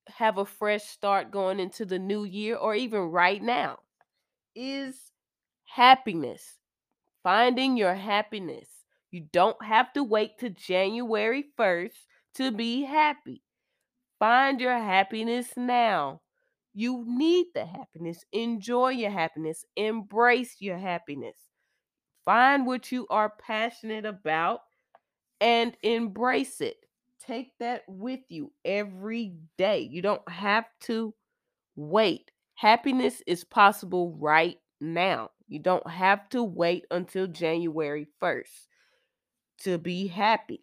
have 0.08 0.38
a 0.38 0.46
fresh 0.46 0.84
start 0.84 1.32
going 1.32 1.60
into 1.60 1.86
the 1.86 2.00
new 2.00 2.24
year 2.24 2.56
or 2.56 2.74
even 2.74 3.02
right 3.02 3.42
now 3.42 3.80
is 4.56 5.12
happiness. 5.64 6.58
Finding 7.24 7.78
your 7.78 7.94
happiness. 7.94 8.68
You 9.12 9.28
don't 9.32 9.64
have 9.64 9.94
to 9.94 10.04
wait 10.04 10.40
to 10.40 10.50
January 10.50 11.46
1st 11.58 11.94
to 12.36 12.52
be 12.52 12.84
happy. 12.84 13.44
Find 14.20 14.62
your 14.62 14.78
happiness 14.78 15.50
now. 15.58 16.22
You 16.74 17.04
need 17.06 17.48
the 17.54 17.66
happiness. 17.66 18.24
Enjoy 18.32 18.90
your 18.90 19.12
happiness. 19.12 19.66
Embrace 19.76 20.56
your 20.60 20.78
happiness. 20.78 21.36
Find 22.24 22.66
what 22.66 22.92
you 22.92 23.08
are 23.10 23.34
passionate 23.46 24.06
about 24.06 24.62
and 25.42 25.76
embrace 25.84 26.62
it. 26.62 26.78
Take 27.20 27.52
that 27.60 27.84
with 27.88 28.22
you 28.30 28.52
every 28.64 29.34
day. 29.58 29.88
You 29.92 30.02
don't 30.02 30.28
have 30.30 30.66
to 30.82 31.14
wait. 31.76 32.31
Happiness 32.62 33.24
is 33.26 33.44
possible 33.44 34.16
right 34.20 34.60
now. 34.80 35.32
You 35.48 35.58
don't 35.58 35.90
have 35.90 36.30
to 36.30 36.44
wait 36.44 36.86
until 36.92 37.26
January 37.26 38.06
1st 38.22 38.68
to 39.64 39.80
be 39.80 40.06
happy. 40.06 40.62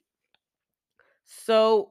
So 1.24 1.90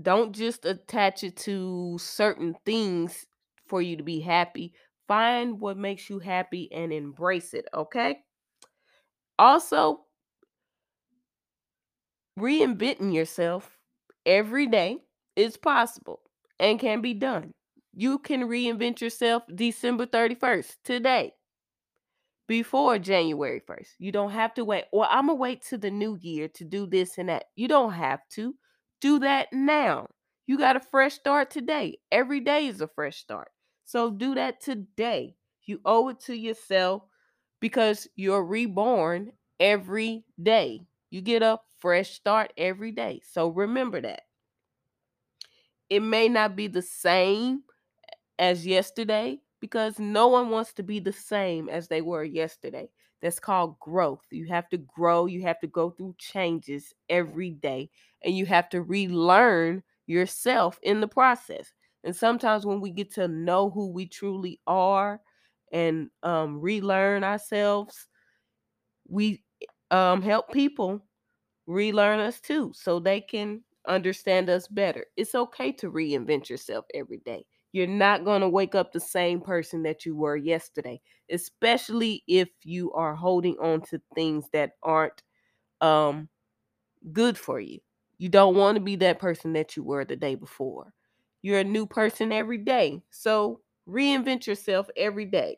don't 0.00 0.30
just 0.32 0.64
attach 0.64 1.24
it 1.24 1.36
to 1.38 1.98
certain 1.98 2.54
things 2.64 3.26
for 3.66 3.82
you 3.82 3.96
to 3.96 4.04
be 4.04 4.20
happy. 4.20 4.74
Find 5.08 5.58
what 5.58 5.76
makes 5.76 6.08
you 6.08 6.20
happy 6.20 6.70
and 6.72 6.92
embrace 6.92 7.52
it, 7.52 7.66
okay? 7.74 8.20
Also, 9.40 10.02
reinventing 12.38 13.12
yourself 13.12 13.76
every 14.24 14.68
day 14.68 14.98
is 15.34 15.56
possible 15.56 16.20
and 16.60 16.78
can 16.78 17.00
be 17.00 17.12
done. 17.12 17.55
You 17.98 18.18
can 18.18 18.42
reinvent 18.42 19.00
yourself 19.00 19.42
December 19.54 20.04
31st, 20.04 20.76
today, 20.84 21.32
before 22.46 22.98
January 22.98 23.62
1st. 23.66 23.88
You 23.98 24.12
don't 24.12 24.32
have 24.32 24.52
to 24.54 24.66
wait. 24.66 24.84
Well, 24.92 25.08
I'm 25.10 25.28
going 25.28 25.38
to 25.38 25.40
wait 25.40 25.62
to 25.68 25.78
the 25.78 25.90
new 25.90 26.18
year 26.20 26.46
to 26.48 26.64
do 26.66 26.86
this 26.86 27.16
and 27.16 27.30
that. 27.30 27.46
You 27.56 27.68
don't 27.68 27.94
have 27.94 28.20
to. 28.32 28.54
Do 29.00 29.18
that 29.20 29.48
now. 29.50 30.08
You 30.46 30.58
got 30.58 30.76
a 30.76 30.80
fresh 30.80 31.14
start 31.14 31.50
today. 31.50 31.98
Every 32.12 32.40
day 32.40 32.66
is 32.66 32.82
a 32.82 32.86
fresh 32.86 33.16
start. 33.16 33.48
So 33.86 34.10
do 34.10 34.34
that 34.34 34.60
today. 34.60 35.34
You 35.64 35.80
owe 35.86 36.10
it 36.10 36.20
to 36.26 36.36
yourself 36.36 37.02
because 37.60 38.06
you're 38.14 38.44
reborn 38.44 39.32
every 39.58 40.24
day. 40.42 40.82
You 41.10 41.22
get 41.22 41.42
a 41.42 41.60
fresh 41.78 42.10
start 42.10 42.52
every 42.58 42.92
day. 42.92 43.22
So 43.24 43.48
remember 43.48 44.02
that. 44.02 44.20
It 45.88 46.00
may 46.00 46.28
not 46.28 46.56
be 46.56 46.66
the 46.66 46.82
same 46.82 47.62
as 48.38 48.66
yesterday 48.66 49.38
because 49.60 49.98
no 49.98 50.28
one 50.28 50.50
wants 50.50 50.72
to 50.74 50.82
be 50.82 51.00
the 51.00 51.12
same 51.12 51.68
as 51.68 51.88
they 51.88 52.02
were 52.02 52.24
yesterday. 52.24 52.88
That's 53.22 53.40
called 53.40 53.78
growth. 53.80 54.22
You 54.30 54.46
have 54.48 54.68
to 54.70 54.78
grow, 54.78 55.26
you 55.26 55.42
have 55.42 55.58
to 55.60 55.66
go 55.66 55.90
through 55.90 56.16
changes 56.18 56.92
every 57.08 57.50
day, 57.50 57.90
and 58.22 58.36
you 58.36 58.44
have 58.46 58.68
to 58.70 58.82
relearn 58.82 59.82
yourself 60.06 60.78
in 60.82 61.00
the 61.00 61.08
process. 61.08 61.72
And 62.04 62.14
sometimes 62.14 62.66
when 62.66 62.80
we 62.80 62.90
get 62.90 63.12
to 63.14 63.26
know 63.26 63.70
who 63.70 63.90
we 63.90 64.06
truly 64.06 64.60
are 64.66 65.20
and 65.72 66.10
um, 66.22 66.60
relearn 66.60 67.24
ourselves, 67.24 68.06
we 69.08 69.42
um, 69.90 70.22
help 70.22 70.52
people 70.52 71.04
relearn 71.66 72.20
us 72.20 72.40
too 72.40 72.72
so 72.74 72.98
they 73.00 73.20
can 73.20 73.62
understand 73.86 74.50
us 74.50 74.68
better. 74.68 75.06
It's 75.16 75.34
okay 75.34 75.72
to 75.72 75.90
reinvent 75.90 76.48
yourself 76.48 76.84
every 76.94 77.18
day. 77.18 77.44
You're 77.72 77.86
not 77.86 78.24
going 78.24 78.40
to 78.40 78.48
wake 78.48 78.74
up 78.74 78.92
the 78.92 79.00
same 79.00 79.40
person 79.40 79.82
that 79.84 80.06
you 80.06 80.16
were 80.16 80.36
yesterday, 80.36 81.00
especially 81.30 82.22
if 82.26 82.48
you 82.64 82.92
are 82.92 83.14
holding 83.14 83.56
on 83.60 83.82
to 83.90 84.00
things 84.14 84.46
that 84.52 84.72
aren't 84.82 85.22
um 85.82 86.28
good 87.12 87.38
for 87.38 87.60
you. 87.60 87.80
You 88.18 88.28
don't 88.28 88.56
want 88.56 88.76
to 88.76 88.80
be 88.80 88.96
that 88.96 89.18
person 89.18 89.52
that 89.54 89.76
you 89.76 89.82
were 89.82 90.04
the 90.04 90.16
day 90.16 90.34
before. 90.34 90.92
You're 91.42 91.60
a 91.60 91.64
new 91.64 91.86
person 91.86 92.32
every 92.32 92.58
day. 92.58 93.02
So 93.10 93.60
reinvent 93.88 94.46
yourself 94.46 94.88
every 94.96 95.26
day. 95.26 95.56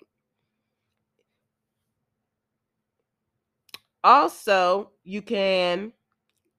Also, 4.05 4.93
you 5.05 5.23
can 5.23 5.93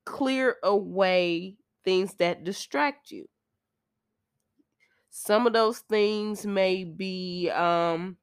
clear 0.06 0.58
away 0.64 1.58
things 1.84 2.16
that 2.16 2.44
distract 2.44 3.12
you. 3.12 3.28
Some 5.12 5.46
of 5.48 5.54
those 5.54 5.80
things 5.80 6.46
may 6.46 6.84
be 6.84 7.50
um, 7.52 8.18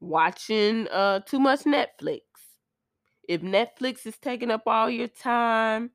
watching 0.00 0.88
uh, 0.88 1.20
too 1.20 1.38
much 1.40 1.60
Netflix. 1.60 2.20
If 3.28 3.42
Netflix 3.42 4.06
is 4.06 4.18
taking 4.18 4.50
up 4.50 4.62
all 4.66 4.90
your 4.90 5.08
time 5.08 5.90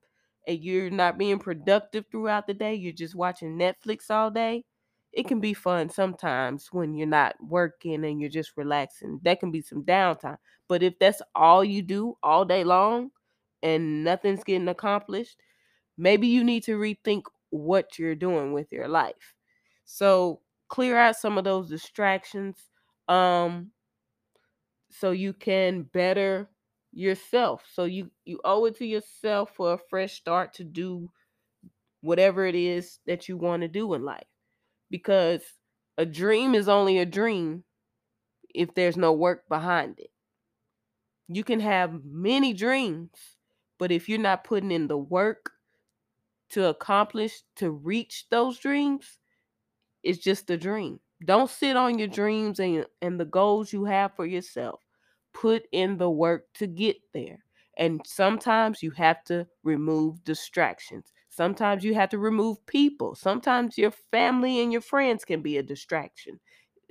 and 0.47 0.59
you're 0.63 0.89
not 0.89 1.17
being 1.17 1.39
productive 1.39 2.05
throughout 2.11 2.47
the 2.47 2.53
day, 2.53 2.75
you're 2.75 2.93
just 2.93 3.15
watching 3.15 3.57
Netflix 3.57 4.09
all 4.09 4.29
day, 4.31 4.65
it 5.11 5.27
can 5.27 5.39
be 5.39 5.53
fun 5.53 5.89
sometimes 5.89 6.69
when 6.71 6.93
you're 6.95 7.07
not 7.07 7.35
working 7.41 8.05
and 8.05 8.19
you're 8.21 8.29
just 8.29 8.53
relaxing. 8.57 9.19
That 9.23 9.39
can 9.39 9.51
be 9.51 9.61
some 9.61 9.83
downtime. 9.83 10.37
But 10.67 10.83
if 10.83 10.97
that's 10.99 11.21
all 11.35 11.63
you 11.63 11.81
do 11.81 12.17
all 12.23 12.45
day 12.45 12.63
long 12.63 13.11
and 13.61 14.03
nothing's 14.03 14.43
getting 14.43 14.67
accomplished, 14.67 15.37
maybe 15.97 16.27
you 16.27 16.43
need 16.43 16.63
to 16.65 16.77
rethink 16.77 17.23
what 17.51 17.99
you're 17.99 18.15
doing 18.15 18.53
with 18.53 18.71
your 18.71 18.87
life. 18.87 19.32
So 19.93 20.41
clear 20.69 20.97
out 20.97 21.15
some 21.17 21.37
of 21.37 21.43
those 21.43 21.69
distractions 21.69 22.57
um 23.09 23.71
so 24.91 25.11
you 25.11 25.33
can 25.33 25.83
better 25.83 26.49
yourself. 26.91 27.63
So 27.73 27.85
you 27.85 28.11
you 28.25 28.39
owe 28.43 28.65
it 28.65 28.77
to 28.77 28.85
yourself 28.85 29.51
for 29.55 29.73
a 29.73 29.79
fresh 29.89 30.13
start 30.13 30.53
to 30.55 30.63
do 30.63 31.09
whatever 32.01 32.45
it 32.45 32.55
is 32.55 32.99
that 33.07 33.29
you 33.29 33.37
want 33.37 33.61
to 33.63 33.67
do 33.67 33.93
in 33.93 34.03
life. 34.03 34.27
Because 34.89 35.43
a 35.97 36.05
dream 36.05 36.55
is 36.55 36.69
only 36.69 36.99
a 36.99 37.05
dream 37.05 37.63
if 38.53 38.73
there's 38.75 38.97
no 38.97 39.13
work 39.13 39.47
behind 39.49 39.99
it. 39.99 40.11
You 41.27 41.43
can 41.43 41.59
have 41.59 42.05
many 42.05 42.53
dreams, 42.53 43.37
but 43.77 43.91
if 43.91 44.07
you're 44.07 44.19
not 44.19 44.43
putting 44.45 44.71
in 44.71 44.87
the 44.87 44.97
work 44.97 45.51
to 46.51 46.67
accomplish 46.67 47.43
to 47.57 47.71
reach 47.71 48.27
those 48.29 48.59
dreams, 48.59 49.19
it's 50.03 50.19
just 50.19 50.49
a 50.49 50.57
dream. 50.57 50.99
Don't 51.25 51.49
sit 51.49 51.77
on 51.77 51.97
your 51.97 52.07
dreams 52.07 52.59
and, 52.59 52.85
and 53.01 53.19
the 53.19 53.25
goals 53.25 53.71
you 53.71 53.85
have 53.85 54.15
for 54.15 54.25
yourself. 54.25 54.81
Put 55.33 55.63
in 55.71 55.97
the 55.97 56.09
work 56.09 56.45
to 56.55 56.67
get 56.67 56.97
there. 57.13 57.39
And 57.77 58.01
sometimes 58.05 58.83
you 58.83 58.91
have 58.91 59.23
to 59.25 59.47
remove 59.63 60.23
distractions. 60.23 61.11
Sometimes 61.29 61.83
you 61.83 61.95
have 61.95 62.09
to 62.09 62.19
remove 62.19 62.63
people. 62.67 63.15
Sometimes 63.15 63.77
your 63.77 63.91
family 64.11 64.59
and 64.59 64.71
your 64.71 64.81
friends 64.81 65.25
can 65.25 65.41
be 65.41 65.57
a 65.57 65.63
distraction, 65.63 66.39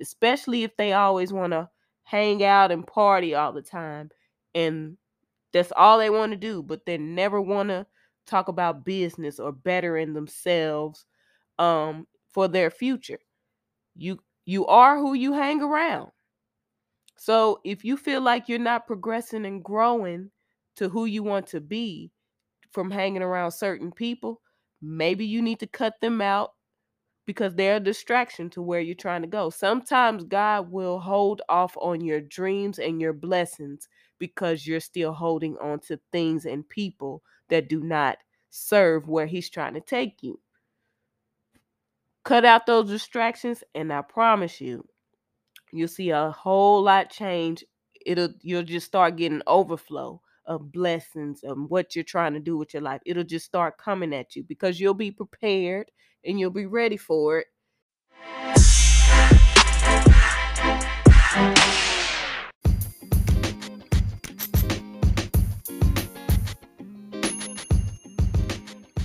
especially 0.01 0.65
if 0.65 0.77
they 0.77 0.93
always 0.93 1.33
want 1.33 1.53
to 1.53 1.69
hang 2.03 2.43
out 2.43 2.73
and 2.73 2.87
party 2.87 3.35
all 3.35 3.53
the 3.53 3.63
time. 3.63 4.11
And 4.55 4.97
that's 5.53 5.73
all 5.77 5.99
they 5.99 6.11
want 6.11 6.33
to 6.33 6.39
do, 6.39 6.63
but 6.63 6.85
they 6.87 6.99
never 6.99 7.41
want 7.41 7.69
to 7.69 7.87
talk 8.27 8.49
about 8.49 8.85
business 8.85 9.39
or 9.39 9.53
bettering 9.53 10.15
themselves 10.15 11.05
um, 11.59 12.07
for 12.33 12.49
their 12.49 12.71
future. 12.71 13.19
You 13.97 14.21
you 14.45 14.67
are 14.67 14.99
who 14.99 15.15
you 15.15 15.33
hang 15.33 15.63
around. 15.63 16.11
So 17.17 17.61
if 17.65 17.85
you 17.85 17.97
feel 17.97 18.21
like 18.21 18.49
you're 18.49 18.59
not 18.59 18.87
progressing 18.87 19.47
and 19.47 19.63
growing 19.63 20.31
to 20.77 20.89
who 20.89 21.05
you 21.05 21.23
want 21.23 21.47
to 21.49 21.61
be 21.61 22.11
from 22.73 22.91
hanging 22.91 23.23
around 23.23 23.53
certain 23.53 23.93
people, 23.93 24.41
maybe 24.81 25.25
you 25.25 25.43
need 25.43 25.61
to 25.61 25.67
cut 25.67 26.01
them 26.01 26.21
out 26.21 26.55
because 27.27 27.55
they're 27.55 27.77
a 27.77 27.81
distraction 27.81 28.51
to 28.51 28.63
where 28.63 28.81
you're 28.81 28.95
trying 28.97 29.23
to 29.23 29.29
go. 29.29 29.51
Sometimes 29.51 30.25
God 30.25 30.71
will 30.73 30.99
hold 30.99 31.43
off 31.49 31.77
on 31.81 32.01
your 32.01 32.21
dreams 32.21 32.79
and 32.81 33.01
your 33.01 33.13
blessings 33.13 33.89
because 34.19 34.67
you're 34.67 34.81
still 34.81 35.13
holding 35.13 35.57
on 35.59 35.79
to 35.81 36.01
things 36.11 36.47
and 36.47 36.69
people 36.69 37.23
that 37.49 37.69
do 37.69 37.81
not 37.81 38.19
serve 38.51 39.09
where 39.09 39.27
He's 39.27 39.51
trying 39.51 39.75
to 39.75 39.81
take 39.81 40.23
you. 40.23 40.41
Cut 42.25 42.45
out 42.45 42.67
those 42.67 42.89
distractions, 42.89 43.65
and 43.75 43.93
I 43.93 44.03
promise 44.03 44.61
you, 44.61 44.87
you'll 45.73 45.89
see 45.89 46.11
a 46.11 46.31
whole 46.31 46.83
lot 46.83 47.11
change. 47.11 47.65
It'll 48.07 48.31
you'll 48.43 48.63
just 48.63 48.87
start 48.87 49.17
getting 49.17 49.43
overflow 49.47 50.21
of 50.47 50.73
blessings 50.73 51.43
of 51.43 51.59
what 51.69 51.95
you're 51.95 52.05
trying 52.05 52.35
to 52.35 52.41
do 52.41 52.57
with 52.57 52.75
your 52.75 52.83
life. 52.83 53.01
It'll 53.07 53.25
just 53.25 53.47
start 53.47 53.79
coming 53.79 54.15
at 54.15 54.37
you 54.37 54.45
because 54.45 54.81
you'll 54.81 54.95
be 54.95 55.11
prepared 55.11 55.91
and 56.25 56.39
you'll 56.39 56.51
be 56.51 56.67
ready 56.67 56.97
for 56.97 57.39
it. 57.39 57.47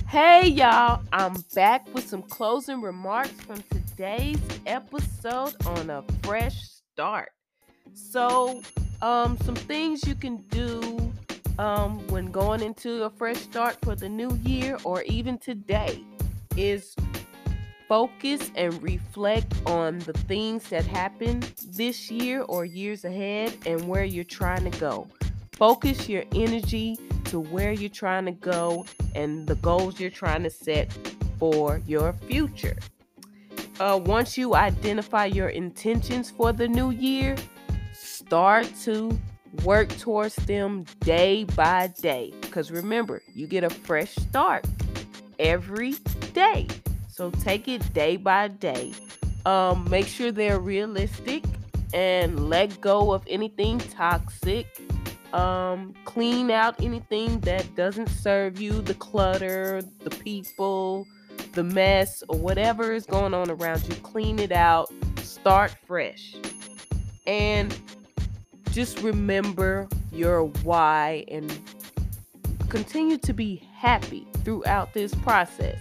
Hey 0.08 0.48
y'all, 0.48 1.02
I'm 1.12 1.34
back 1.54 1.86
with 1.92 2.08
some 2.08 2.22
closing 2.22 2.80
remarks 2.80 3.32
from 3.42 3.62
today's 3.70 4.40
episode 4.64 5.54
on 5.66 5.90
a 5.90 6.02
fresh 6.22 6.62
start. 6.62 7.28
So, 7.92 8.62
um, 9.02 9.36
some 9.44 9.54
things 9.54 10.08
you 10.08 10.14
can 10.14 10.38
do 10.48 11.12
um, 11.58 11.98
when 12.06 12.30
going 12.30 12.62
into 12.62 13.02
a 13.02 13.10
fresh 13.10 13.36
start 13.36 13.76
for 13.82 13.94
the 13.94 14.08
new 14.08 14.34
year 14.44 14.78
or 14.82 15.02
even 15.02 15.36
today 15.36 16.02
is 16.56 16.96
focus 17.86 18.50
and 18.54 18.82
reflect 18.82 19.52
on 19.66 19.98
the 19.98 20.14
things 20.14 20.70
that 20.70 20.86
happened 20.86 21.52
this 21.76 22.10
year 22.10 22.40
or 22.48 22.64
years 22.64 23.04
ahead 23.04 23.54
and 23.66 23.86
where 23.86 24.04
you're 24.04 24.24
trying 24.24 24.70
to 24.70 24.78
go. 24.80 25.06
Focus 25.58 26.08
your 26.08 26.22
energy 26.36 26.96
to 27.24 27.40
where 27.40 27.72
you're 27.72 27.90
trying 27.90 28.24
to 28.26 28.30
go 28.32 28.86
and 29.16 29.44
the 29.48 29.56
goals 29.56 29.98
you're 29.98 30.08
trying 30.08 30.44
to 30.44 30.50
set 30.50 30.96
for 31.40 31.82
your 31.84 32.12
future. 32.12 32.76
Uh, 33.80 34.00
once 34.04 34.38
you 34.38 34.54
identify 34.54 35.24
your 35.24 35.48
intentions 35.48 36.30
for 36.30 36.52
the 36.52 36.68
new 36.68 36.90
year, 36.90 37.34
start 37.92 38.70
to 38.82 39.18
work 39.64 39.88
towards 39.98 40.36
them 40.36 40.84
day 41.00 41.42
by 41.56 41.88
day. 42.00 42.32
Because 42.40 42.70
remember, 42.70 43.20
you 43.34 43.48
get 43.48 43.64
a 43.64 43.70
fresh 43.70 44.14
start 44.14 44.64
every 45.40 45.94
day. 46.34 46.68
So 47.08 47.30
take 47.30 47.66
it 47.66 47.92
day 47.92 48.16
by 48.16 48.46
day. 48.46 48.92
Um, 49.44 49.88
make 49.90 50.06
sure 50.06 50.30
they're 50.30 50.60
realistic 50.60 51.42
and 51.92 52.48
let 52.48 52.80
go 52.80 53.12
of 53.12 53.24
anything 53.26 53.78
toxic. 53.78 54.66
Um, 55.32 55.94
clean 56.04 56.50
out 56.50 56.82
anything 56.82 57.40
that 57.40 57.74
doesn't 57.76 58.08
serve 58.08 58.60
you, 58.60 58.80
the 58.80 58.94
clutter, 58.94 59.82
the 60.00 60.10
people, 60.10 61.06
the 61.52 61.64
mess, 61.64 62.22
or 62.28 62.38
whatever 62.38 62.92
is 62.92 63.04
going 63.04 63.34
on 63.34 63.50
around 63.50 63.86
you. 63.88 63.94
Clean 63.96 64.38
it 64.38 64.52
out. 64.52 64.90
Start 65.18 65.74
fresh. 65.86 66.34
And 67.26 67.78
just 68.70 69.02
remember 69.02 69.88
your 70.12 70.44
why 70.44 71.24
and 71.28 71.60
continue 72.68 73.18
to 73.18 73.32
be 73.32 73.56
happy 73.74 74.26
throughout 74.44 74.94
this 74.94 75.14
process. 75.16 75.78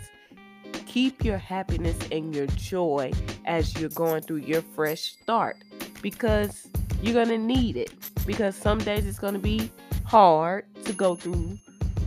Keep 0.86 1.24
your 1.24 1.38
happiness 1.38 1.98
and 2.12 2.36
your 2.36 2.48
joy 2.48 3.12
as 3.46 3.80
you're 3.80 3.90
going 3.90 4.24
through 4.24 4.38
your 4.38 4.62
fresh 4.62 5.16
start 5.22 5.58
because 6.02 6.68
you're 7.02 7.14
going 7.14 7.30
to 7.30 7.38
need 7.38 7.78
it. 7.78 7.94
Because 8.28 8.56
some 8.56 8.78
days 8.78 9.08
it's 9.08 9.18
going 9.18 9.34
to 9.34 9.40
be 9.40 9.72
hard 10.06 10.66
to 10.86 10.94
go 10.94 11.16
through 11.16 11.58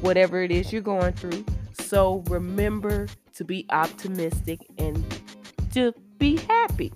whatever 0.00 0.40
it 0.42 0.52
is 0.52 0.72
you're 0.72 0.83
going 0.83 1.14
through. 1.14 1.44
So 1.72 2.22
remember 2.28 3.09
to 3.35 3.44
be 3.44 3.66
optimistic 3.70 4.61
and 4.78 5.04
to 5.72 5.92
be 6.18 6.37
happy. 6.37 6.92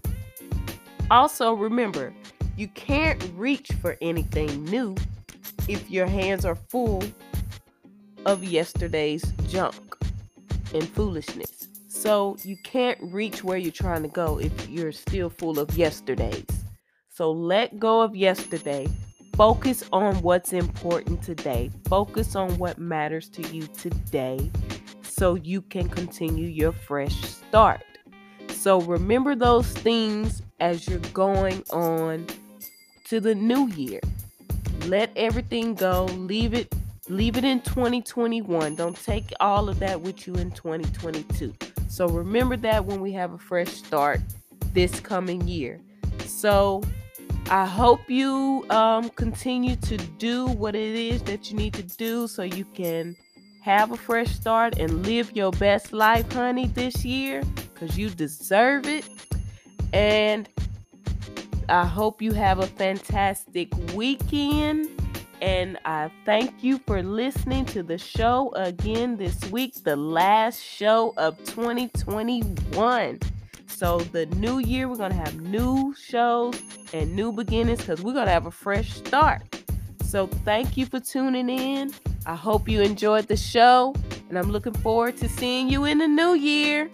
Also, 1.10 1.52
remember 1.54 2.12
you 2.56 2.68
can't 2.68 3.22
reach 3.34 3.68
for 3.80 3.96
anything 4.00 4.64
new 4.66 4.94
if 5.68 5.90
your 5.90 6.06
hands 6.06 6.44
are 6.44 6.54
full 6.54 7.02
of 8.26 8.44
yesterday's 8.44 9.24
junk 9.48 9.96
and 10.72 10.88
foolishness. 10.88 11.68
So 11.88 12.37
you 12.42 12.56
can't 12.62 12.98
reach 13.00 13.42
where 13.42 13.56
you're 13.56 13.72
trying 13.72 14.02
to 14.02 14.08
go 14.08 14.38
if 14.38 14.68
you're 14.68 14.92
still 14.92 15.30
full 15.30 15.58
of 15.58 15.76
yesterdays. 15.76 16.44
So 17.08 17.30
let 17.30 17.78
go 17.78 18.02
of 18.02 18.14
yesterday. 18.14 18.87
Focus 19.37 19.83
on 19.92 20.23
what's 20.23 20.53
important 20.53 21.20
today. 21.20 21.68
Focus 21.88 22.37
on 22.37 22.57
what 22.57 22.79
matters 22.79 23.29
to 23.31 23.42
you 23.49 23.66
today 23.66 24.49
so 25.03 25.35
you 25.35 25.61
can 25.61 25.88
continue 25.88 26.47
your 26.47 26.70
fresh 26.70 27.16
start. 27.25 27.83
So 28.49 28.81
remember 28.83 29.35
those 29.35 29.66
things 29.66 30.40
as 30.61 30.87
you're 30.87 31.01
going 31.12 31.64
on 31.70 32.29
to 33.07 33.18
the 33.18 33.35
new 33.35 33.66
year. 33.70 33.99
Let 34.87 35.11
everything 35.16 35.75
go. 35.75 36.05
Leave 36.05 36.55
it 36.55 36.73
leave 37.09 37.37
it 37.37 37.44
in 37.44 37.61
2021. 37.62 38.77
Don't 38.77 38.97
take 38.97 39.33
all 39.40 39.68
of 39.68 39.81
that 39.81 40.01
with 40.01 40.29
you 40.29 40.35
in 40.37 40.53
2022. 40.53 41.53
So 41.88 42.07
remember 42.07 42.57
that 42.59 42.85
when 42.85 43.01
we 43.01 43.11
have 43.12 43.33
a 43.33 43.38
fresh 43.38 43.73
start 43.73 44.20
this 44.73 45.01
coming 45.01 45.47
year. 45.49 45.81
So 46.25 46.83
I 47.50 47.66
hope 47.66 48.09
you 48.09 48.64
um, 48.70 49.11
continue 49.11 49.76
to 49.76 49.96
do 49.96 50.46
what 50.46 50.74
it 50.74 50.94
is 50.94 51.22
that 51.24 51.50
you 51.50 51.57
need 51.57 51.74
to 51.74 51.83
do 51.83 52.26
so 52.26 52.42
you 52.42 52.64
can 52.64 53.16
have 53.62 53.92
a 53.92 53.96
fresh 53.96 54.30
start 54.30 54.78
and 54.78 55.07
live 55.07 55.35
your 55.37 55.50
best 55.52 55.92
life, 55.92 56.30
honey, 56.33 56.66
this 56.68 57.04
year 57.04 57.42
because 57.74 57.98
you 57.98 58.09
deserve 58.11 58.87
it. 58.87 59.09
And 59.92 60.48
I 61.68 61.87
hope 61.87 62.22
you 62.22 62.33
have 62.33 62.61
a 62.61 62.66
fantastic 62.66 63.68
weekend. 63.94 64.88
And 65.42 65.78
I 65.85 66.11
thank 66.24 66.62
you 66.62 66.78
for 66.87 67.02
listening 67.02 67.66
to 67.66 67.83
the 67.83 67.98
show 67.98 68.52
again 68.54 69.16
this 69.16 69.38
week, 69.50 69.74
the 69.85 69.96
last 69.96 70.62
show 70.62 71.12
of 71.18 71.37
2021. 71.44 73.20
So, 73.66 73.98
the 73.98 74.27
new 74.27 74.59
year, 74.59 74.88
we're 74.88 74.96
to 75.11 75.16
have 75.16 75.40
new 75.40 75.94
shows 75.94 76.61
and 76.92 77.14
new 77.14 77.33
beginnings 77.33 77.81
because 77.81 78.03
we're 78.03 78.14
to 78.27 78.33
have 78.33 78.46
a 78.46 78.50
fresh 78.50 78.92
start. 78.94 79.42
So, 80.03 80.27
thank 80.27 80.77
you 80.77 80.87
for 80.87 81.00
tuning 81.00 81.48
in. 81.48 81.92
I 82.27 82.37
hope 82.37 82.68
you 82.68 82.81
enjoyed 82.81 83.29
the 83.29 83.37
show, 83.37 83.94
and 84.29 84.38
I'm 84.38 84.50
looking 84.50 84.74
forward 84.74 85.16
to 85.18 85.29
seeing 85.29 85.68
you 85.68 85.85
in 85.85 85.98
the 85.98 86.09
new 86.09 86.35
year. 86.35 86.90